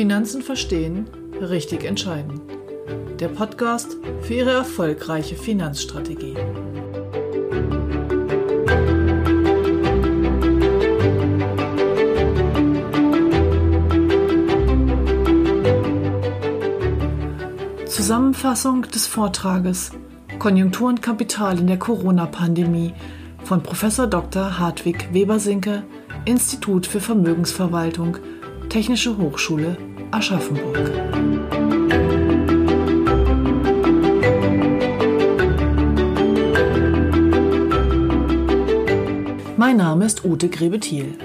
[0.00, 1.10] Finanzen verstehen,
[1.42, 2.40] richtig entscheiden.
[3.18, 6.36] Der Podcast für Ihre erfolgreiche Finanzstrategie.
[17.86, 19.92] Zusammenfassung des Vortrages
[20.40, 22.94] Konjunktur und Kapital in der Corona-Pandemie
[23.44, 23.84] von Prof.
[24.08, 24.58] Dr.
[24.58, 25.82] Hartwig Webersinke,
[26.24, 28.16] Institut für Vermögensverwaltung,
[28.70, 29.76] Technische Hochschule
[30.10, 30.90] Aschaffenburg.
[39.58, 41.18] Mein Name ist Ute Grebethiel.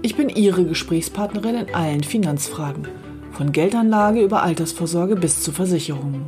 [0.00, 2.88] Ich bin Ihre Gesprächspartnerin in allen Finanzfragen,
[3.32, 6.24] von Geldanlage über Altersvorsorge bis zu Versicherungen.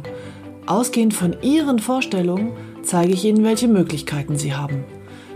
[0.69, 4.85] Ausgehend von Ihren Vorstellungen zeige ich Ihnen, welche Möglichkeiten Sie haben.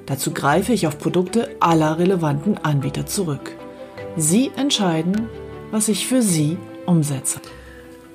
[0.05, 3.53] Dazu greife ich auf Produkte aller relevanten Anbieter zurück.
[4.15, 5.29] Sie entscheiden,
[5.71, 7.41] was ich für Sie umsetze.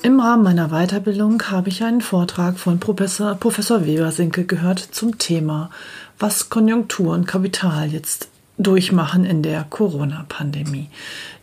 [0.04, 5.72] Im Rahmen meiner Weiterbildung habe ich einen Vortrag von Professor, Professor Weber-Sinke gehört zum Thema,
[6.20, 10.90] was Konjunktur und Kapital jetzt durchmachen in der Corona-Pandemie.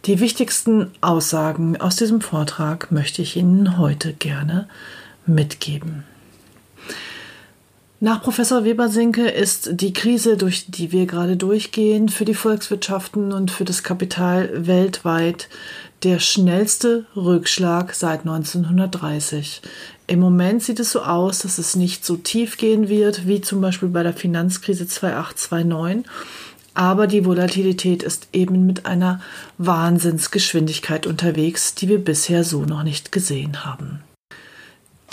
[0.04, 4.68] Die wichtigsten Aussagen aus diesem Vortrag möchte ich Ihnen heute gerne
[5.26, 6.04] mitgeben.
[8.00, 13.50] Nach Professor Weber-Sinke ist die Krise, durch die wir gerade durchgehen, für die Volkswirtschaften und
[13.50, 15.48] für das Kapital weltweit
[16.02, 19.62] der schnellste Rückschlag seit 1930.
[20.06, 23.62] Im Moment sieht es so aus, dass es nicht so tief gehen wird wie zum
[23.62, 26.04] Beispiel bei der Finanzkrise 2829.
[26.74, 29.22] Aber die Volatilität ist eben mit einer
[29.56, 34.00] Wahnsinnsgeschwindigkeit unterwegs, die wir bisher so noch nicht gesehen haben.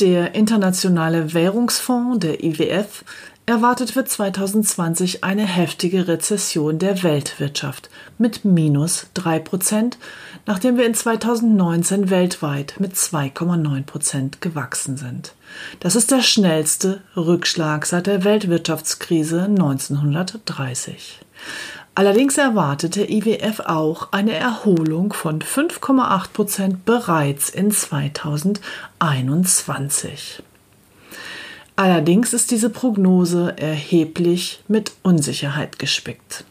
[0.02, 3.06] Der Internationale Währungsfonds, der IWF,
[3.46, 10.00] erwartet für 2020 eine heftige Rezession der Weltwirtschaft mit minus 3 Prozent,
[10.48, 15.36] nachdem wir in 2019 weltweit mit 2,9 Prozent gewachsen sind.
[15.82, 21.20] Das ist der schnellste Rückschlag seit der Weltwirtschaftskrise 1930.
[21.94, 30.42] Allerdings erwartete IWF auch eine Erholung von 5,8 Prozent bereits in 2021.
[31.76, 36.46] Allerdings ist diese Prognose erheblich mit Unsicherheit gespickt.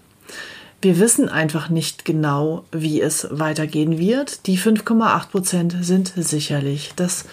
[0.82, 4.46] Wir wissen einfach nicht genau, wie es weitergehen wird.
[4.46, 7.24] Die 5,8 Prozent sind sicherlich das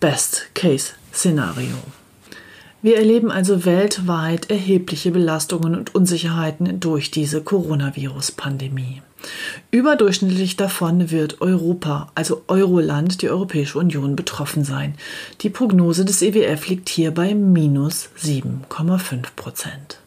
[0.00, 1.76] Best-Case-Szenario.
[2.84, 9.00] Wir erleben also weltweit erhebliche Belastungen und Unsicherheiten durch diese Coronavirus-Pandemie.
[9.70, 14.96] Überdurchschnittlich davon wird Europa, also Euroland, die Europäische Union, betroffen sein.
[15.40, 19.98] Die Prognose des EWF liegt hier bei minus 7,5 Prozent.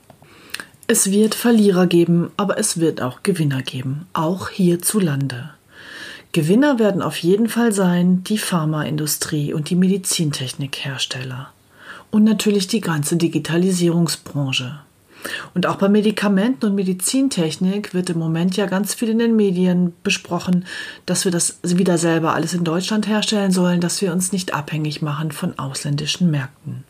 [0.85, 5.49] Es wird Verlierer geben, aber es wird auch Gewinner geben, auch hierzulande.
[6.31, 11.53] Gewinner werden auf jeden Fall sein die Pharmaindustrie und die Medizintechnikhersteller
[12.11, 14.79] und natürlich die ganze Digitalisierungsbranche.
[15.53, 19.93] Und auch bei Medikamenten und Medizintechnik wird im Moment ja ganz viel in den Medien
[20.03, 20.65] besprochen,
[21.05, 25.01] dass wir das wieder selber alles in Deutschland herstellen sollen, dass wir uns nicht abhängig
[25.01, 26.83] machen von ausländischen Märkten.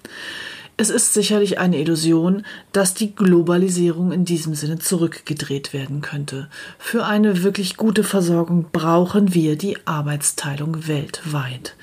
[0.79, 6.49] Es ist sicherlich eine Illusion, dass die Globalisierung in diesem Sinne zurückgedreht werden könnte.
[6.77, 11.75] Für eine wirklich gute Versorgung brauchen wir die Arbeitsteilung weltweit.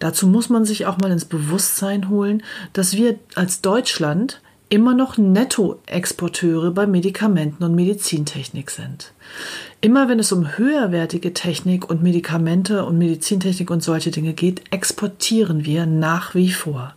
[0.00, 5.16] Dazu muss man sich auch mal ins Bewusstsein holen, dass wir als Deutschland immer noch
[5.16, 9.12] Nettoexporteure bei Medikamenten und Medizintechnik sind.
[9.82, 15.64] Immer wenn es um höherwertige Technik und Medikamente und Medizintechnik und solche Dinge geht, exportieren
[15.64, 16.92] wir nach wie vor.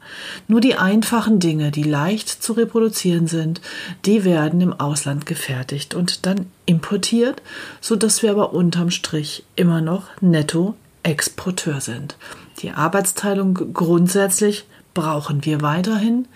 [0.50, 3.62] Nur die einfachen Dinge, die leicht zu reproduzieren sind,
[4.04, 7.42] die werden im Ausland gefertigt und dann importiert,
[7.80, 12.18] so dass wir aber unterm Strich immer noch Nettoexporteur sind.
[12.62, 16.28] Die Arbeitsteilung grundsätzlich brauchen wir weiterhin.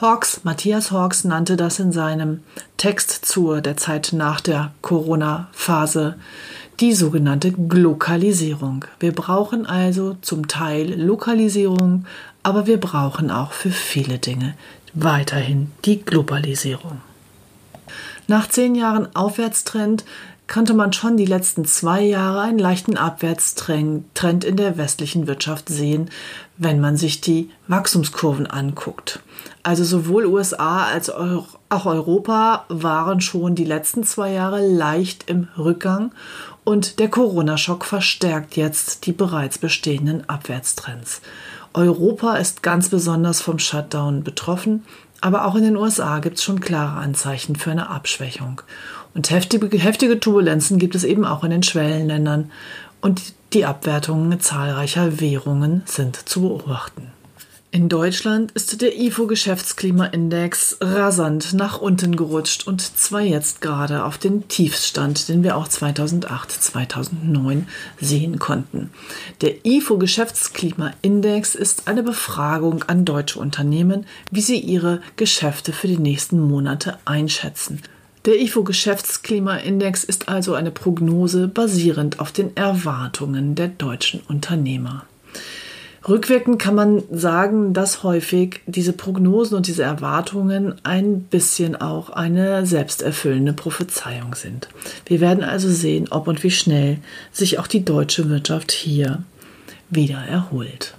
[0.00, 2.42] Hawks, Matthias Hawks nannte das in seinem
[2.76, 6.16] Text zur der Zeit nach der Corona-Phase
[6.80, 8.84] die sogenannte Glokalisierung.
[9.00, 12.04] Wir brauchen also zum Teil Lokalisierung,
[12.42, 14.54] aber wir brauchen auch für viele Dinge
[14.92, 17.00] weiterhin die Globalisierung.
[18.28, 20.04] Nach zehn Jahren Aufwärtstrend
[20.48, 26.10] konnte man schon die letzten zwei Jahre einen leichten Abwärtstrend in der westlichen Wirtschaft sehen,
[26.56, 29.20] wenn man sich die Wachstumskurven anguckt.
[29.62, 36.12] Also sowohl USA als auch Europa waren schon die letzten zwei Jahre leicht im Rückgang
[36.64, 41.20] und der Corona-Schock verstärkt jetzt die bereits bestehenden Abwärtstrends.
[41.74, 44.84] Europa ist ganz besonders vom Shutdown betroffen,
[45.20, 48.62] aber auch in den USA gibt es schon klare Anzeichen für eine Abschwächung.
[49.14, 52.50] Und heftige, heftige Turbulenzen gibt es eben auch in den Schwellenländern
[53.00, 57.12] und die Abwertungen zahlreicher Währungen sind zu beobachten.
[57.76, 64.48] In Deutschland ist der IFO-Geschäftsklimaindex rasant nach unten gerutscht und zwar jetzt gerade auf den
[64.48, 67.68] Tiefstand, den wir auch 2008, 2009
[68.00, 68.88] sehen konnten.
[69.42, 76.40] Der IFO-Geschäftsklimaindex ist eine Befragung an deutsche Unternehmen, wie sie ihre Geschäfte für die nächsten
[76.40, 77.82] Monate einschätzen.
[78.24, 85.04] Der IFO-Geschäftsklimaindex ist also eine Prognose basierend auf den Erwartungen der deutschen Unternehmer.
[86.08, 92.64] Rückwirkend kann man sagen, dass häufig diese Prognosen und diese Erwartungen ein bisschen auch eine
[92.64, 94.68] selbsterfüllende Prophezeiung sind.
[95.06, 96.98] Wir werden also sehen, ob und wie schnell
[97.32, 99.24] sich auch die deutsche Wirtschaft hier
[99.90, 100.94] wieder erholt.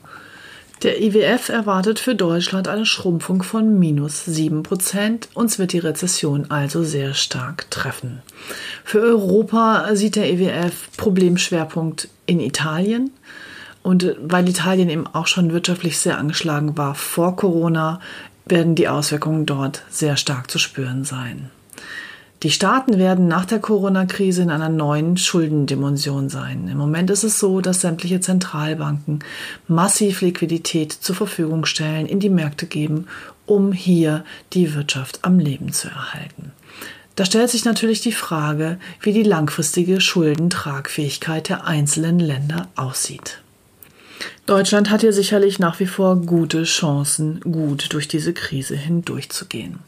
[0.84, 5.30] Der IWF erwartet für Deutschland eine Schrumpfung von minus 7%.
[5.34, 8.22] Uns wird die Rezession also sehr stark treffen.
[8.84, 13.10] Für Europa sieht der IWF Problemschwerpunkt in Italien.
[13.88, 18.02] Und weil Italien eben auch schon wirtschaftlich sehr angeschlagen war vor Corona,
[18.46, 21.50] werden die Auswirkungen dort sehr stark zu spüren sein.
[22.44, 26.68] Die Staaten werden nach der Corona-Krise in einer neuen Schuldendimension sein.
[26.68, 29.20] Im Moment ist es so, dass sämtliche Zentralbanken
[29.70, 33.08] massiv Liquidität zur Verfügung stellen, in die Märkte geben,
[33.46, 36.52] um hier die Wirtschaft am Leben zu erhalten.
[37.16, 43.40] Da stellt sich natürlich die Frage, wie die langfristige Schuldentragfähigkeit der einzelnen Länder aussieht.
[44.46, 49.80] Deutschland hat hier sicherlich nach wie vor gute Chancen, gut durch diese Krise hindurchzugehen.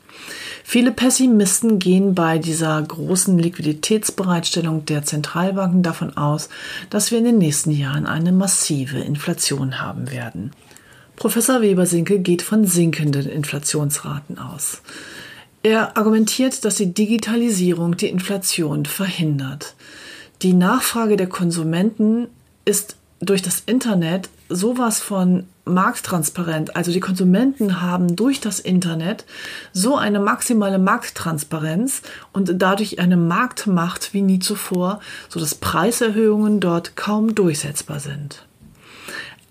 [0.64, 6.50] Viele Pessimisten gehen bei dieser großen Liquiditätsbereitstellung der Zentralbanken davon aus,
[6.90, 10.52] dass wir in den nächsten Jahren eine massive Inflation haben werden.
[11.16, 14.81] Professor Weber-Sinke geht von sinkenden Inflationsraten aus.
[15.64, 19.76] Er argumentiert, dass die Digitalisierung die Inflation verhindert.
[20.42, 22.28] Die Nachfrage der Konsumenten
[22.64, 26.75] ist durch das Internet sowas von markttransparent.
[26.75, 29.25] Also die Konsumenten haben durch das Internet
[29.74, 32.01] so eine maximale Markttransparenz
[32.33, 38.45] und dadurch eine Marktmacht wie nie zuvor, sodass Preiserhöhungen dort kaum durchsetzbar sind.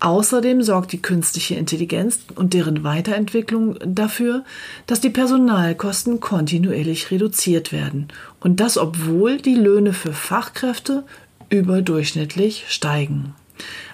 [0.01, 4.45] Außerdem sorgt die künstliche Intelligenz und deren Weiterentwicklung dafür,
[4.87, 8.07] dass die Personalkosten kontinuierlich reduziert werden.
[8.39, 11.03] Und das, obwohl die Löhne für Fachkräfte
[11.49, 13.35] überdurchschnittlich steigen.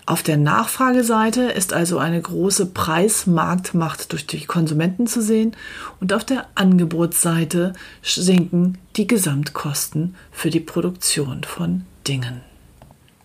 [0.05, 5.55] Auf der Nachfrageseite ist also eine große Preismarktmacht durch die Konsumenten zu sehen
[5.99, 7.73] und auf der Angebotsseite
[8.03, 12.41] sinken die Gesamtkosten für die Produktion von Dingen.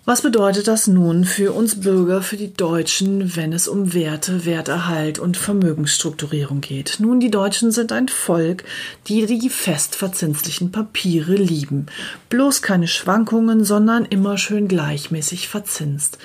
[0.06, 5.19] Was bedeutet das nun für uns Bürger, für die Deutschen, wenn es um Werte, Werterhalt
[5.19, 6.97] und Vermögensstrukturierung geht?
[7.00, 8.64] Nun, die Deutschen sind ein Volk,
[9.08, 11.87] die die festverzinslichen Papiere lieben.
[12.31, 16.17] Bloß keine Schwankungen, sondern immer schön gleichmäßig verzinst.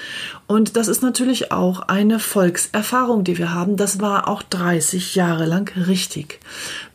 [0.47, 3.75] Und das ist natürlich auch eine Volkserfahrung, die wir haben.
[3.75, 6.39] Das war auch 30 Jahre lang richtig.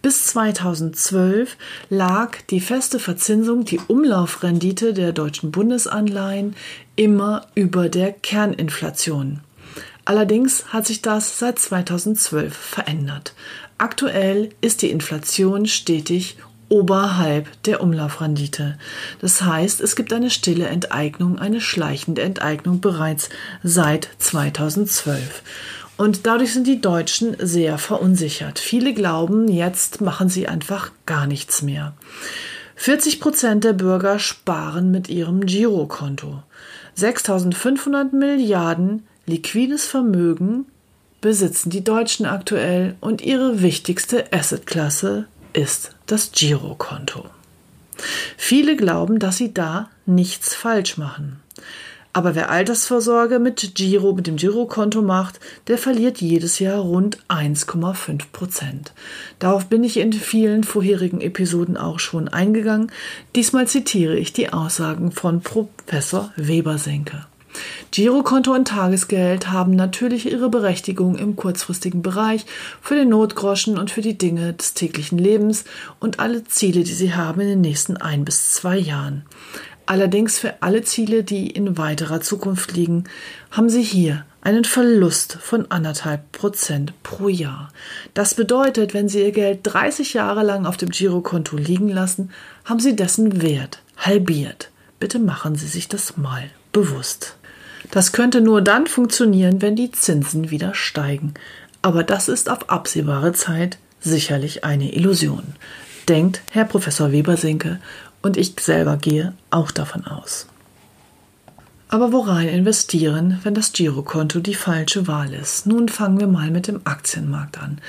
[0.03, 1.59] Bis 2012
[1.91, 6.55] lag die feste Verzinsung, die Umlaufrendite der deutschen Bundesanleihen
[6.97, 9.41] immer über der Kerninflation.
[10.05, 13.35] Allerdings hat sich das seit 2012 verändert.
[13.79, 16.37] Aktuell ist die Inflation stetig
[16.69, 18.79] oberhalb der Umlaufrendite.
[19.21, 23.29] Das heißt, es gibt eine stille Enteignung, eine schleichende Enteignung bereits
[23.63, 25.43] seit 2012.
[25.97, 28.59] Und dadurch sind die Deutschen sehr verunsichert.
[28.59, 31.93] Viele glauben, jetzt machen sie einfach gar nichts mehr.
[32.81, 36.43] 40 Prozent der Bürger sparen mit ihrem Girokonto.
[36.95, 40.65] 6500 Milliarden liquides Vermögen
[41.21, 47.27] besitzen die Deutschen aktuell und ihre wichtigste Assetklasse ist das Girokonto.
[48.39, 51.39] Viele glauben, dass sie da nichts falsch machen.
[52.13, 55.39] Aber wer Altersvorsorge mit Giro, mit dem Girokonto macht,
[55.69, 58.93] der verliert jedes Jahr rund 1,5 Prozent.
[59.39, 62.91] Darauf bin ich in vielen vorherigen Episoden auch schon eingegangen.
[63.37, 67.27] Diesmal zitiere ich die Aussagen von Professor Webersenke.
[67.91, 72.47] Girokonto und Tagesgeld haben natürlich ihre Berechtigung im kurzfristigen Bereich
[72.81, 75.65] für den Notgroschen und für die Dinge des täglichen Lebens
[75.99, 79.25] und alle Ziele, die sie haben in den nächsten ein bis zwei Jahren.
[79.91, 83.03] Allerdings für alle Ziele, die in weiterer Zukunft liegen,
[83.51, 87.73] haben Sie hier einen Verlust von anderthalb Prozent pro Jahr.
[88.15, 92.31] Das bedeutet, wenn Sie Ihr Geld 30 Jahre lang auf dem Girokonto liegen lassen,
[92.65, 94.71] haben Sie dessen Wert halbiert.
[95.01, 97.35] Bitte machen Sie sich das mal bewusst.
[97.91, 101.35] Das könnte nur dann funktionieren, wenn die Zinsen wieder steigen.
[101.83, 105.43] Aber das ist auf absehbare Zeit sicherlich eine Illusion,
[106.09, 107.81] denkt Herr Professor Webersinke
[108.23, 110.47] und ich selber gehe auch davon aus.
[111.93, 115.67] Aber worein investieren, wenn das Girokonto die falsche Wahl ist?
[115.67, 117.81] Nun fangen wir mal mit dem Aktienmarkt an.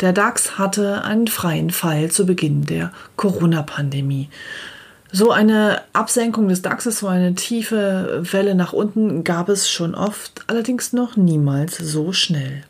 [0.00, 4.28] Der DAX hatte einen freien Fall zu Beginn der Corona-Pandemie.
[5.10, 10.42] So eine Absenkung des DAXes, so eine tiefe Welle nach unten gab es schon oft,
[10.46, 12.64] allerdings noch niemals so schnell.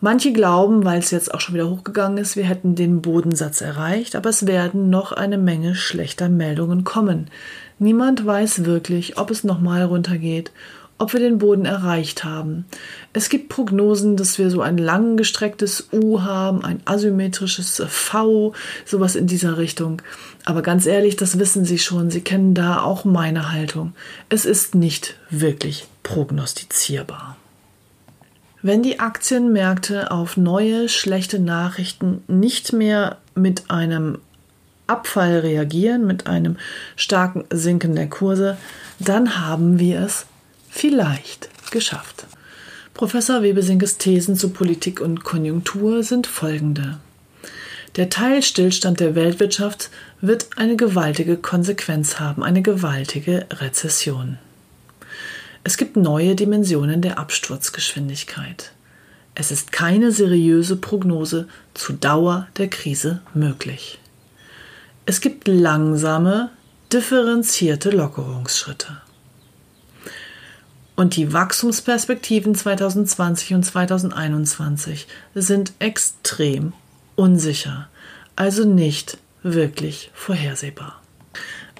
[0.00, 4.14] Manche glauben, weil es jetzt auch schon wieder hochgegangen ist, wir hätten den Bodensatz erreicht,
[4.14, 7.30] aber es werden noch eine Menge schlechter Meldungen kommen.
[7.78, 10.52] Niemand weiß wirklich, ob es nochmal runtergeht,
[10.98, 12.66] ob wir den Boden erreicht haben.
[13.12, 18.52] Es gibt Prognosen, dass wir so ein langgestrecktes U haben, ein asymmetrisches V,
[18.84, 20.02] sowas in dieser Richtung.
[20.44, 23.94] Aber ganz ehrlich, das wissen Sie schon, Sie kennen da auch meine Haltung.
[24.28, 27.36] Es ist nicht wirklich prognostizierbar.
[28.62, 34.18] Wenn die Aktienmärkte auf neue schlechte Nachrichten nicht mehr mit einem
[34.86, 36.56] Abfall reagieren, mit einem
[36.96, 38.56] starken Sinken der Kurse,
[38.98, 40.26] dann haben wir es
[40.70, 42.26] vielleicht geschafft.
[42.94, 46.98] Professor Webesinkes Thesen zu Politik und Konjunktur sind folgende.
[47.96, 54.38] Der Teilstillstand der Weltwirtschaft wird eine gewaltige Konsequenz haben, eine gewaltige Rezession.
[55.66, 58.70] Es gibt neue Dimensionen der Absturzgeschwindigkeit.
[59.34, 63.98] Es ist keine seriöse Prognose zu Dauer der Krise möglich.
[65.06, 66.50] Es gibt langsame,
[66.92, 68.98] differenzierte Lockerungsschritte.
[70.94, 76.74] Und die Wachstumsperspektiven 2020 und 2021 sind extrem
[77.16, 77.88] unsicher,
[78.36, 81.02] also nicht wirklich vorhersehbar.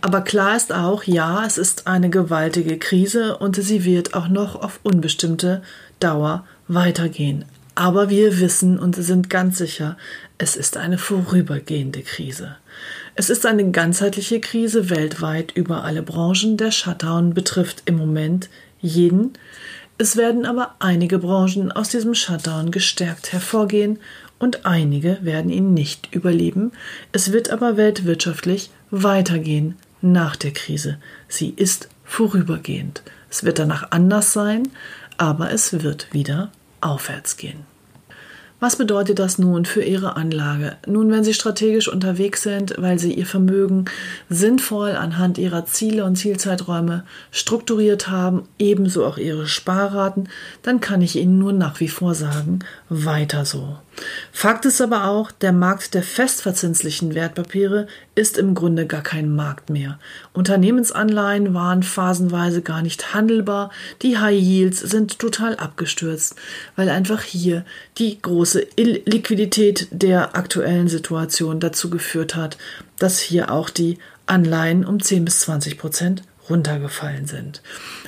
[0.07, 4.55] Aber klar ist auch, ja, es ist eine gewaltige Krise und sie wird auch noch
[4.55, 5.63] auf unbestimmte
[5.99, 7.45] Dauer weitergehen.
[7.75, 9.97] Aber wir wissen und sind ganz sicher,
[10.39, 12.55] es ist eine vorübergehende Krise.
[13.17, 16.57] Es ist eine ganzheitliche Krise weltweit über alle Branchen.
[16.57, 18.49] Der Shutdown betrifft im Moment
[18.81, 19.33] jeden.
[19.99, 23.99] Es werden aber einige Branchen aus diesem Shutdown gestärkt hervorgehen
[24.39, 26.71] und einige werden ihn nicht überleben.
[27.11, 30.99] Es wird aber weltwirtschaftlich weitergehen nach der Krise.
[31.29, 33.03] Sie ist vorübergehend.
[33.31, 34.69] Es wird danach anders sein,
[35.17, 36.51] aber es wird wieder
[36.81, 37.65] aufwärts gehen.
[38.59, 40.77] Was bedeutet das nun für Ihre Anlage?
[40.87, 43.85] Nun, wenn Sie strategisch unterwegs sind, weil Sie Ihr Vermögen
[44.31, 50.31] sinnvoll anhand Ihrer Ziele und Zielzeiträume strukturiert haben, ebenso auch Ihre Sparraten,
[50.63, 53.77] dann kann ich Ihnen nur nach wie vor sagen, weiter so.
[54.33, 59.71] Fakt ist aber auch, der Markt der festverzinslichen Wertpapiere ist im Grunde gar kein Markt
[59.71, 59.99] mehr.
[60.33, 63.71] Unternehmensanleihen waren phasenweise gar nicht handelbar,
[64.03, 66.37] die High Yields sind total abgestürzt,
[66.77, 67.65] weil einfach hier
[67.99, 72.59] die große Liquidität der aktuellen Situation dazu geführt hat,
[72.99, 77.63] dass hier auch die Anleihen um 10 bis 20 Prozent runtergefallen sind.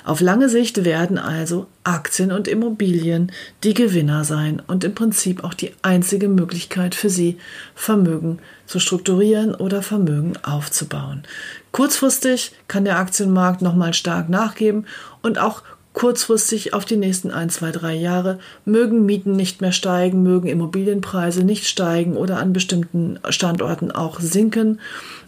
[0.05, 3.33] Auf lange Sicht werden also Aktien und Immobilien
[3.65, 7.39] die Gewinner sein und im Prinzip auch die einzige Möglichkeit für sie,
[7.75, 11.25] Vermögen zu strukturieren oder Vermögen aufzubauen.
[11.73, 14.87] Kurzfristig kann der Aktienmarkt nochmal stark nachgeben
[15.23, 20.23] und auch kurzfristig auf die nächsten ein, zwei, drei Jahre mögen Mieten nicht mehr steigen,
[20.23, 24.81] mögen Immobilienpreise nicht steigen oder an bestimmten Standorten auch sinken.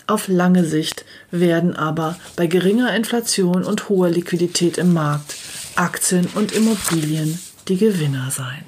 [0.06, 5.36] Auf lange Sicht werden aber bei geringer Inflation und hoher Liquidität im Markt
[5.76, 7.38] Aktien und Immobilien
[7.68, 8.64] die Gewinner sein.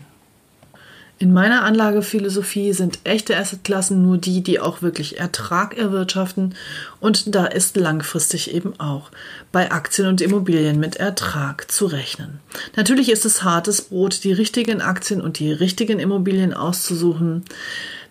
[1.23, 6.57] In meiner Anlagephilosophie sind echte Assetklassen nur die, die auch wirklich Ertrag erwirtschaften
[6.99, 9.13] und da ist langfristig eben auch
[9.53, 12.41] bei Aktien und Immobilien mit Ertrag zu rechnen.
[12.75, 17.45] Natürlich ist es hartes Brot, die richtigen Aktien und die richtigen Immobilien auszusuchen.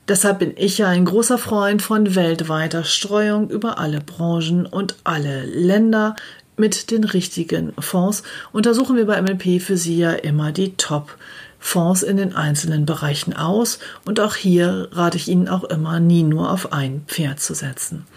[0.07, 5.43] Deshalb bin ich ja ein großer Freund von weltweiter Streuung über alle Branchen und alle
[5.43, 6.15] Länder
[6.55, 8.23] mit den richtigen Fonds.
[8.53, 11.17] Untersuchen wir bei MLP für Sie ja immer die Top
[11.63, 16.23] Fonds in den einzelnen Bereichen aus und auch hier rate ich Ihnen auch immer, nie
[16.23, 18.07] nur auf ein Pferd zu setzen.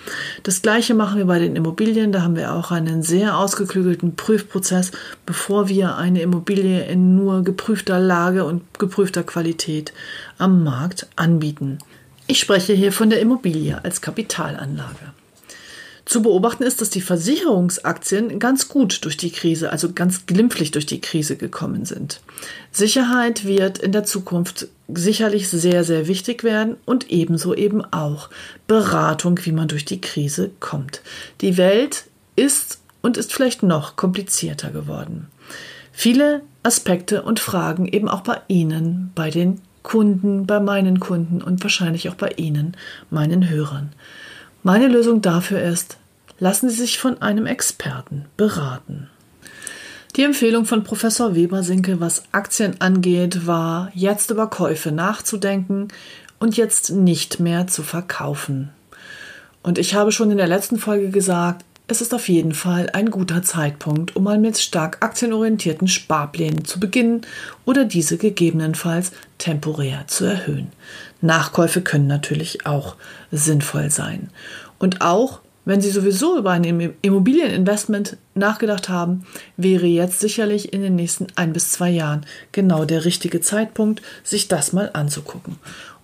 [0.42, 4.92] Das gleiche machen wir bei den Immobilien, da haben wir auch einen sehr ausgeklügelten Prüfprozess,
[5.26, 9.92] bevor wir eine Immobilie in nur geprüfter Lage und geprüfter Qualität
[10.38, 11.78] am Markt anbieten.
[12.26, 15.12] Ich spreche hier von der Immobilie als Kapitalanlage.
[16.04, 20.84] Zu beobachten ist, dass die Versicherungsaktien ganz gut durch die Krise, also ganz glimpflich durch
[20.84, 22.20] die Krise gekommen sind.
[22.72, 28.28] Sicherheit wird in der Zukunft sicherlich sehr, sehr wichtig werden und ebenso eben auch
[28.66, 31.00] Beratung, wie man durch die Krise kommt.
[31.40, 32.04] Die Welt
[32.36, 35.28] ist und ist vielleicht noch komplizierter geworden.
[35.92, 41.62] viele Aspekte und Fragen eben auch bei Ihnen, bei den Kunden, bei meinen Kunden und
[41.62, 42.76] wahrscheinlich auch bei Ihnen,
[43.10, 43.92] meinen Hörern.
[44.66, 45.98] Meine Lösung dafür ist,
[46.38, 49.10] lassen Sie sich von einem Experten beraten.
[50.16, 55.88] Die Empfehlung von Professor Weber-Sinke, was Aktien angeht, war, jetzt über Käufe nachzudenken
[56.38, 58.70] und jetzt nicht mehr zu verkaufen.
[59.62, 63.10] Und ich habe schon in der letzten Folge gesagt, es ist auf jeden Fall ein
[63.10, 67.20] guter Zeitpunkt, um mal mit stark aktienorientierten Sparplänen zu beginnen
[67.66, 70.68] oder diese gegebenenfalls temporär zu erhöhen.
[71.20, 72.96] Nachkäufe können natürlich auch
[73.30, 74.30] sinnvoll sein.
[74.78, 76.64] Und auch wenn Sie sowieso über ein
[77.00, 79.24] Immobilieninvestment nachgedacht haben,
[79.56, 84.48] wäre jetzt sicherlich in den nächsten ein bis zwei Jahren genau der richtige Zeitpunkt, sich
[84.48, 85.56] das mal anzugucken.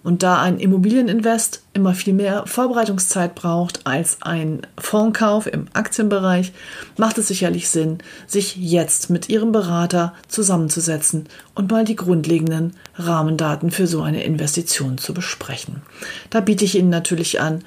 [0.02, 6.52] Und da ein Immobilieninvest immer viel mehr Vorbereitungszeit braucht als ein Fondskauf im Aktienbereich,
[6.96, 13.70] macht es sicherlich Sinn, sich jetzt mit Ihrem Berater zusammenzusetzen und mal die grundlegenden Rahmendaten
[13.70, 15.82] für so eine Investition zu besprechen.
[16.30, 17.62] Da biete ich Ihnen natürlich an,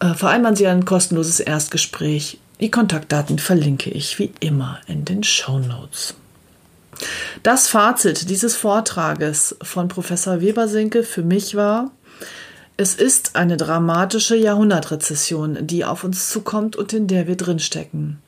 [0.00, 2.38] äh, vereinbaren Sie ein kostenloses Erstgespräch.
[2.60, 6.14] Die Kontaktdaten verlinke ich wie immer in den Show Notes.
[7.42, 11.90] Das Fazit dieses Vortrages von Professor Webersinke für mich war,
[12.76, 18.18] es ist eine dramatische Jahrhundertrezession, die auf uns zukommt und in der wir drinstecken.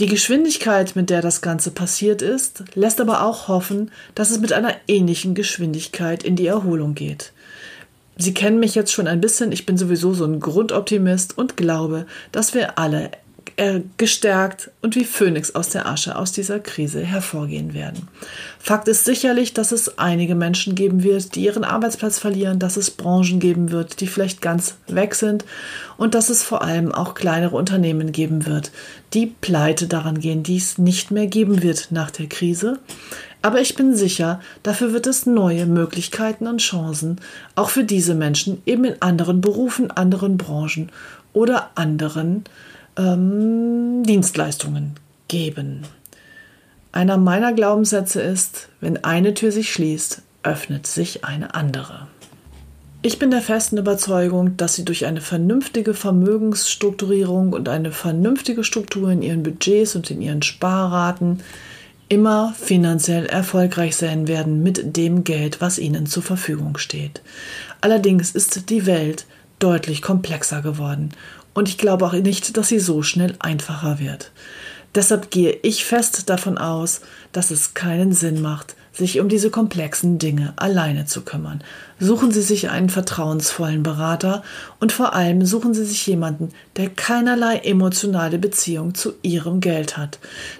[0.00, 4.52] Die Geschwindigkeit, mit der das Ganze passiert ist, lässt aber auch hoffen, dass es mit
[4.52, 7.32] einer ähnlichen Geschwindigkeit in die Erholung geht.
[8.16, 12.06] Sie kennen mich jetzt schon ein bisschen, ich bin sowieso so ein Grundoptimist und glaube,
[12.30, 13.10] dass wir alle
[13.56, 18.08] äh, gestärkt und wie Phönix aus der Asche aus dieser Krise hervorgehen werden.
[18.58, 22.90] Fakt ist sicherlich, dass es einige Menschen geben wird, die ihren Arbeitsplatz verlieren, dass es
[22.90, 25.44] Branchen geben wird, die vielleicht ganz weg sind
[25.96, 28.70] und dass es vor allem auch kleinere Unternehmen geben wird,
[29.14, 32.78] die pleite daran gehen, die es nicht mehr geben wird nach der Krise.
[33.42, 37.20] Aber ich bin sicher, dafür wird es neue Möglichkeiten und Chancen,
[37.56, 40.90] auch für diese Menschen eben in anderen Berufen, anderen Branchen
[41.32, 42.44] oder anderen
[42.96, 44.94] ähm, Dienstleistungen
[45.28, 45.82] geben.
[46.92, 52.06] Einer meiner Glaubenssätze ist, wenn eine Tür sich schließt, öffnet sich eine andere.
[53.04, 59.10] Ich bin der festen Überzeugung, dass Sie durch eine vernünftige Vermögensstrukturierung und eine vernünftige Struktur
[59.10, 61.40] in Ihren Budgets und in Ihren Sparraten
[62.08, 67.22] immer finanziell erfolgreich sein werden mit dem Geld, was Ihnen zur Verfügung steht.
[67.80, 69.24] Allerdings ist die Welt
[69.58, 71.10] deutlich komplexer geworden
[71.54, 74.30] und ich glaube auch nicht, dass sie so schnell einfacher wird.
[74.94, 77.00] Deshalb gehe ich fest davon aus,
[77.32, 81.64] dass es keinen Sinn macht, sich um diese komplexen Dinge alleine zu kümmern.
[81.98, 84.42] Suchen Sie sich einen vertrauensvollen Berater
[84.80, 90.18] und vor allem suchen Sie sich jemanden, der keinerlei emotionale Beziehung zu Ihrem Geld hat.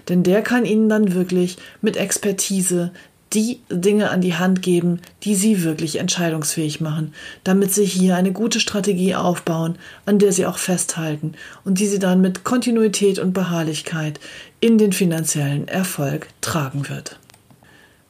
[0.09, 2.91] Denn der kann Ihnen dann wirklich mit Expertise
[3.33, 8.31] die Dinge an die Hand geben, die sie wirklich entscheidungsfähig machen, damit sie hier eine
[8.31, 11.33] gute Strategie aufbauen, an der sie auch festhalten
[11.65, 14.19] und die sie dann mit Kontinuität und Beharrlichkeit
[14.59, 17.19] in den finanziellen Erfolg tragen wird.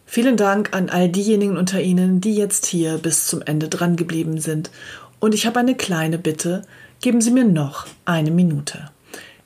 [0.05, 4.39] Vielen Dank an all diejenigen unter Ihnen, die jetzt hier bis zum Ende dran geblieben
[4.39, 4.69] sind.
[5.19, 6.62] Und ich habe eine kleine Bitte.
[7.01, 8.91] Geben Sie mir noch eine Minute.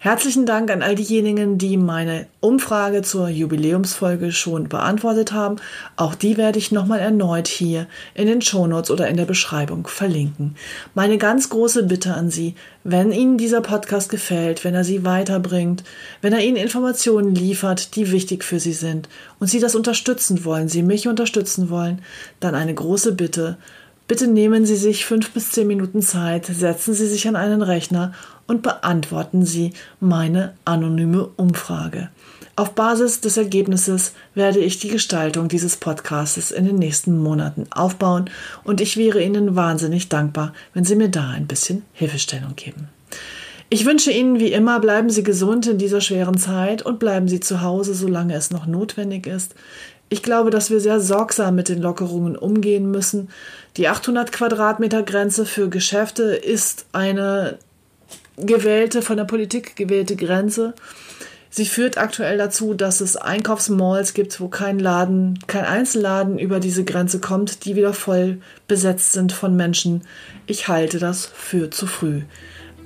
[0.08, 5.58] Herzlichen Dank an all diejenigen, die meine Umfrage zur Jubiläumsfolge schon beantwortet haben.
[5.98, 10.56] Auch die werde ich nochmal erneut hier in den Shownotes oder in der Beschreibung verlinken.
[10.96, 15.84] Meine ganz große Bitte an Sie, wenn Ihnen dieser Podcast gefällt, wenn er Sie weiterbringt,
[16.22, 19.10] wenn er Ihnen Informationen liefert, die wichtig für Sie sind
[19.42, 22.02] und Sie das unterstützen wollen, Sie mich unterstützen wollen,
[22.40, 23.58] dann eine große Bitte.
[24.08, 28.14] Bitte nehmen Sie sich fünf bis zehn Minuten Zeit, setzen Sie sich an einen Rechner
[28.48, 32.10] und beantworten Sie meine anonyme Umfrage.
[32.56, 38.32] Auf Basis des Ergebnisses werde ich die Gestaltung dieses Podcasts in den nächsten Monaten aufbauen
[38.64, 42.90] und ich wäre Ihnen wahnsinnig dankbar, wenn Sie mir da ein bisschen Hilfestellung geben.
[43.70, 47.42] Ich wünsche Ihnen wie immer, bleiben Sie gesund in dieser schweren Zeit und bleiben Sie
[47.42, 49.54] zu Hause, solange es noch notwendig ist.
[50.10, 53.30] Ich glaube, dass wir sehr sorgsam mit den Lockerungen umgehen müssen.
[53.76, 57.60] Die 800 Quadratmeter Grenze für Geschäfte ist eine
[58.38, 60.74] gewählte, von der Politik gewählte Grenze.
[61.50, 66.84] Sie führt aktuell dazu, dass es Einkaufsmalls gibt, wo kein Laden, kein Einzelladen über diese
[66.84, 70.04] Grenze kommt, die wieder voll besetzt sind von Menschen.
[70.46, 72.22] Ich halte das für zu früh.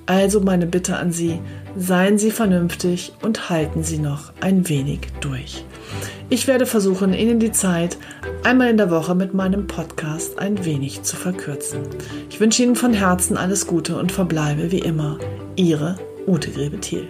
[0.06, 1.40] Also meine Bitte an Sie,
[1.78, 5.64] seien Sie vernünftig und halten Sie noch ein wenig durch.
[6.30, 7.98] Ich werde versuchen, Ihnen die Zeit
[8.44, 11.82] einmal in der Woche mit meinem Podcast ein wenig zu verkürzen.
[12.30, 15.20] Ich wünsche Ihnen von Herzen alles Gute und verbleibe wie immer
[15.56, 17.08] Ihre Ute Grebethiel.